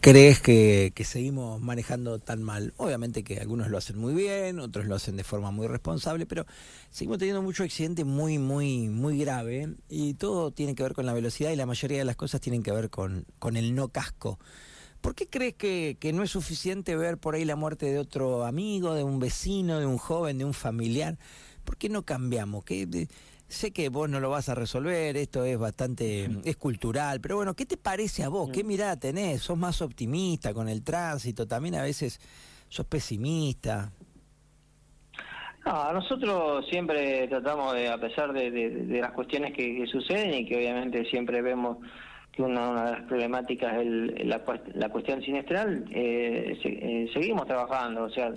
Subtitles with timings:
[0.00, 2.74] crees que, seguimos manejando tan mal?
[2.76, 6.46] Obviamente que algunos lo hacen muy bien, otros lo hacen de forma muy responsable, pero
[6.90, 11.12] seguimos teniendo mucho accidente muy, muy, muy grave y todo tiene que ver con la
[11.12, 14.38] velocidad y la mayoría de las cosas tienen que ver con, el no casco.
[15.00, 18.94] ¿Por qué crees que no es suficiente ver por ahí la muerte de otro amigo,
[18.94, 21.18] de un vecino, de un joven, de un familiar?
[21.64, 22.64] ¿Por qué no cambiamos?
[22.64, 23.08] ¿Qué,
[23.50, 27.54] sé que vos no lo vas a resolver, esto es bastante, es cultural, pero bueno,
[27.54, 28.50] ¿qué te parece a vos?
[28.50, 29.42] ¿Qué mirada tenés?
[29.42, 31.46] ¿Sos más optimista con el tránsito?
[31.46, 32.20] También a veces
[32.68, 33.92] sos pesimista.
[35.66, 41.04] No, nosotros siempre tratamos de, a pesar de, las cuestiones que, suceden y que obviamente
[41.06, 41.78] siempre vemos
[42.32, 44.40] que una, de las problemáticas es la,
[44.74, 48.32] la, cuestión sinestral, eh, eh, seguimos trabajando, o sea,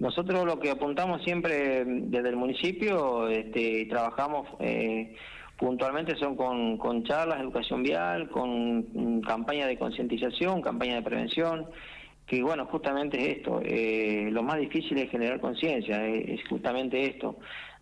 [0.00, 5.14] nosotros lo que apuntamos siempre desde el municipio, este, trabajamos eh,
[5.58, 11.66] puntualmente son con, con charlas, educación vial, con campaña de concientización, campaña de prevención,
[12.26, 17.36] que bueno, justamente es esto, eh, lo más difícil es generar conciencia, es justamente esto,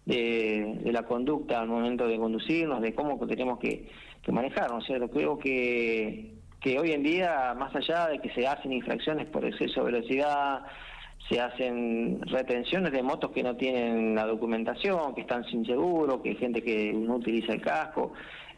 [0.04, 3.88] de, la conducta al momento de conducirnos, de cómo tenemos que,
[4.22, 5.08] que manejarnos, ¿cierto?
[5.08, 9.84] Creo que, que hoy en día, más allá de que se hacen infracciones por exceso
[9.84, 10.62] de velocidad,
[11.28, 16.30] se hacen retenciones de motos que no tienen la documentación, que están sin seguro, que
[16.30, 18.12] hay gente que no utiliza el casco.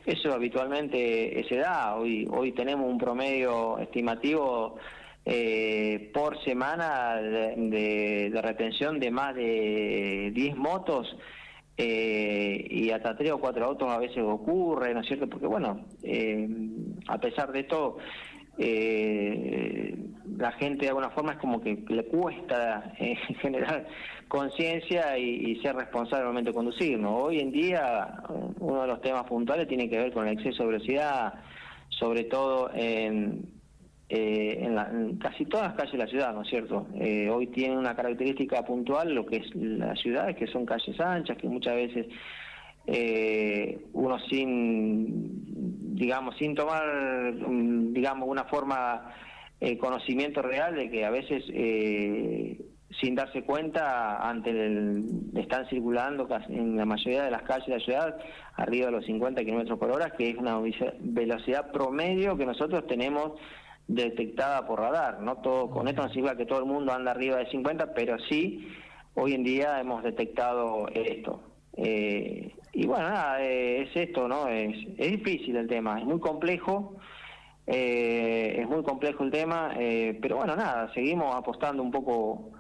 [0.04, 1.96] Eso habitualmente se da.
[1.96, 4.76] Hoy, hoy tenemos un promedio estimativo
[5.24, 11.16] eh, por semana de, retención de más de 10 motos.
[11.82, 15.26] Eh, y hasta tres o cuatro autos a veces ocurre, ¿no es cierto?
[15.28, 16.46] Porque bueno, eh,
[17.08, 17.96] a pesar de todo,
[18.58, 19.96] eh,
[20.40, 23.86] la gente de alguna forma es como que le cuesta eh, generar
[24.28, 26.98] conciencia y, ser responsable al momento de conducir.
[26.98, 27.16] ¿no?
[27.16, 28.22] Hoy en día
[28.58, 31.34] uno de los temas puntuales tiene que ver con el exceso de velocidad,
[31.88, 33.50] sobre todo en,
[34.08, 36.88] eh, en, casi todas las calles de la ciudad, ¿no es cierto?
[36.94, 41.36] Eh, hoy tiene una característica puntual lo que es la ciudad, que son calles anchas,
[41.36, 42.06] que muchas veces
[42.86, 46.82] eh, uno sin, digamos, sin tomar,
[47.34, 49.12] mm, digamos, una forma,
[49.60, 52.58] eh, conocimiento real de que a veces, eh,
[53.00, 55.04] sin darse cuenta, ante el,
[55.36, 58.18] están circulando en la mayoría de las calles de la ciudad
[58.54, 60.58] arriba de los 50 kilómetros por hora, que es una
[61.00, 63.32] velocidad promedio que nosotros tenemos
[63.86, 65.20] detectada por radar.
[65.20, 68.18] No todo, con esto no significa que todo el mundo anda arriba de 50, pero
[68.28, 68.66] sí
[69.14, 71.42] hoy en día hemos detectado esto.
[71.76, 74.48] Eh, y bueno, nada, eh, es esto, ¿no?
[74.48, 76.96] Es, es difícil el tema, es muy complejo,
[77.66, 82.50] eh, es muy complejo el tema, eh, pero bueno, nada, seguimos apostando un poco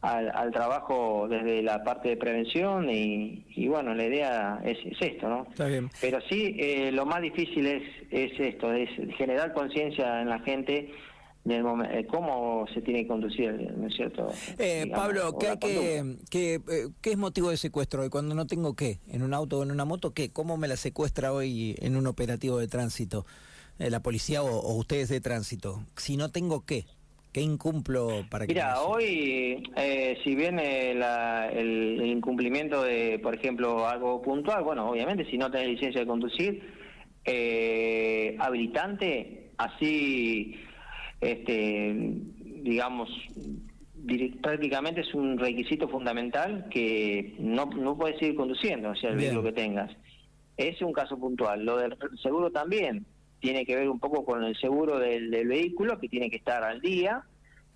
[0.00, 5.46] al, trabajo desde la parte de prevención y, y bueno, la idea es, esto, ¿no?
[5.50, 5.90] Está bien.
[6.00, 10.92] Pero sí, lo más difícil es, es esto, es generar conciencia en la gente
[11.44, 14.28] eh, cómo se tiene que conducir, ¿no es cierto?
[14.58, 18.10] Eh, Pablo, ¿qué, que, que, eh, ¿qué es motivo de secuestro hoy?
[18.10, 20.30] Cuando no tengo qué, en un auto o en una moto, ¿qué?
[20.30, 23.26] ¿Cómo me la secuestra hoy en un operativo de tránsito?
[23.90, 25.84] La policía o, ustedes de tránsito.
[25.96, 26.86] Si no tengo qué,
[27.32, 28.54] ¿qué incumplo para que...
[28.54, 29.62] Mira, hoy,
[30.22, 36.00] si viene el, incumplimiento de, por ejemplo, algo puntual, bueno, obviamente, si no tenés licencia
[36.00, 36.62] de conducir,
[38.38, 40.56] habilitante, así
[41.22, 41.94] este,
[42.62, 43.08] digamos,
[44.42, 49.52] prácticamente es un requisito fundamental que no, no puedes seguir conduciendo, sea, el vehículo que
[49.52, 49.90] tengas.
[50.56, 51.64] Es un caso puntual.
[51.64, 53.06] Lo del seguro también
[53.42, 56.80] tiene que ver un poco con el seguro del, vehículo, que tiene que estar al
[56.80, 57.24] día,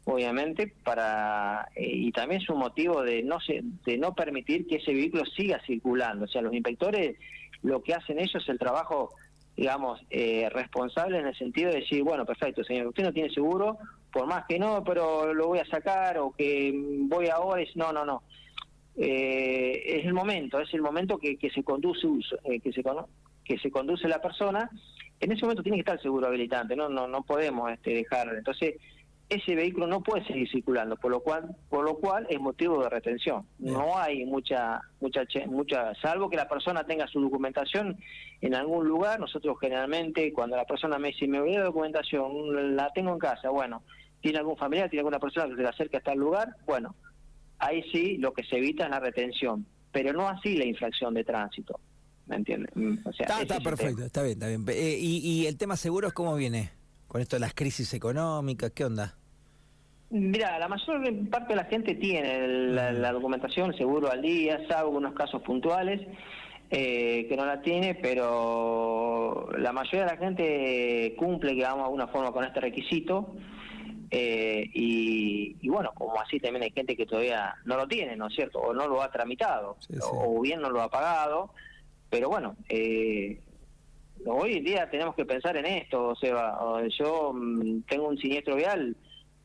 [0.05, 3.39] obviamente, para eh, y también es un motivo de no
[3.85, 6.25] de no permitir que ese vehículo siga circulando.
[6.25, 7.17] O sea, los inspectores
[7.63, 9.11] lo que hacen ellos es el trabajo
[9.57, 13.79] digamos, eh, responsable en el sentido de decir, bueno, perfecto, señor, usted no tiene seguro,
[14.13, 17.91] por más que no, pero lo voy a sacar o que voy ahora, es, no,
[17.91, 18.23] no, no.
[18.99, 22.07] Eh, es el momento, es el momento que, que se conduce
[22.45, 22.83] eh, que se
[23.45, 24.71] que se conduce la persona,
[25.21, 28.29] en ese momento tiene que estar el seguro habilitante, no, no, no podemos este, dejar,
[28.35, 28.75] entonces
[29.29, 32.89] ese vehículo no puede seguir circulando, por lo cual, por lo cual es motivo de
[32.89, 33.45] retención.
[33.59, 37.99] No hay mucha, mucha, mucha, salvo que la persona tenga su documentación
[38.41, 39.19] en algún lugar.
[39.19, 43.51] Nosotros generalmente, cuando la persona me dice, me voy a documentación, la tengo en casa,
[43.51, 43.83] bueno,
[44.21, 46.95] tiene algún familiar, tiene alguna persona que se le acerca hasta el lugar, bueno,
[47.59, 51.25] ahí sí lo que se evita es la retención, pero no así la infracción de
[51.25, 51.81] tránsito.
[52.27, 52.71] ¿Me entiendes?
[52.75, 54.65] Mm, está, perfecto, está bien, está bien.
[54.69, 56.71] Eh, y, ¿Y el tema seguros cómo viene?
[57.09, 58.73] con esto de las crisis económicas?
[58.73, 59.15] ¿Qué onda?
[60.11, 65.15] Mira, la mayor parte de la gente tiene la, documentación seguro al día, salvo algunos
[65.15, 66.01] casos puntuales
[66.71, 72.07] eh, que no la tiene, pero la mayoría de la gente cumple, digamos, de alguna
[72.09, 73.35] forma con este requisito.
[74.11, 78.35] Eh, y, bueno, como así también hay gente que todavía no lo tiene, ¿no es
[78.35, 78.61] cierto?
[78.61, 79.77] O no lo ha tramitado,
[80.13, 81.53] o bien no lo ha pagado.
[82.11, 83.41] Pero bueno, eh,
[84.25, 86.57] hoy en día tenemos que pensar en esto, o sea,
[86.99, 88.97] yo mm, tengo un siniestro vial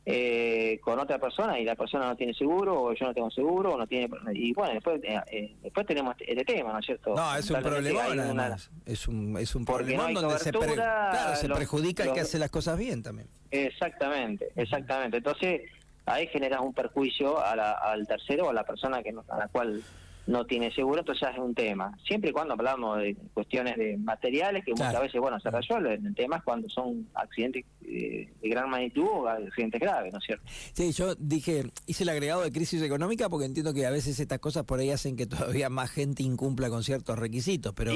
[0.04, 3.74] eh, con otra persona y la persona no tiene seguro o yo no tengo seguro
[3.74, 6.86] o no tiene y bueno después eh, eh, después tenemos este, este, tema no es
[6.86, 12.02] cierto no es un problema es un es un problema donde se, claro, se perjudica
[12.02, 13.28] el que hace las cosas bien también.
[13.52, 15.18] Exactamente exactamente.
[15.18, 15.70] Entonces
[16.06, 19.84] ahí genera un perjuicio al tercero o a la persona que a la cual
[20.26, 21.96] no tiene seguro, entonces es un tema.
[22.06, 26.06] Siempre y cuando hablamos de cuestiones de materiales, que muchas veces, bueno, se resuelven.
[26.06, 30.24] El tema es cuando son accidentes eh, de gran magnitud o accidentes graves, ¿no es
[30.24, 30.44] cierto?
[30.72, 34.38] Sí, yo dije, hice el agregado de crisis económica porque entiendo que a veces estas
[34.38, 37.92] cosas por ahí hacen que todavía más gente incumpla con ciertos requisitos, pero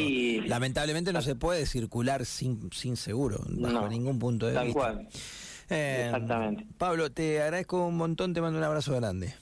[0.47, 4.81] lamentablemente no se puede circular sin, sin seguro, bajo ningún punto de tal vista.
[4.81, 5.09] Cual.
[5.69, 6.67] Eh, Exactamente.
[6.79, 9.35] Pablo, te agradezco un montón, te mando un abrazo grande.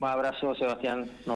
[0.00, 1.08] Un abrazo, Sebastián.